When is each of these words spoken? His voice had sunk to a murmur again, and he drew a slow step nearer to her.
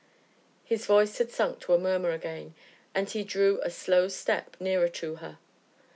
His 0.63 0.87
voice 0.87 1.19
had 1.19 1.29
sunk 1.29 1.59
to 1.59 1.75
a 1.75 1.77
murmur 1.77 2.09
again, 2.09 2.55
and 2.95 3.07
he 3.07 3.23
drew 3.23 3.61
a 3.61 3.69
slow 3.69 4.07
step 4.07 4.57
nearer 4.59 4.89
to 4.89 5.17
her. 5.17 5.37